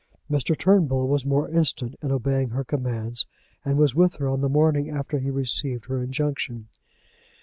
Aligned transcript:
Mr. 0.31 0.57
Turnbull 0.57 1.07
was 1.07 1.27
more 1.27 1.47
instant 1.47 1.95
in 2.01 2.11
obeying 2.11 2.49
her 2.49 2.63
commands, 2.63 3.27
and 3.63 3.77
was 3.77 3.93
with 3.93 4.15
her 4.15 4.27
on 4.27 4.41
the 4.41 4.49
morning 4.49 4.89
after 4.89 5.19
he 5.19 5.29
received 5.29 5.85
her 5.85 6.01
injunction. 6.01 6.69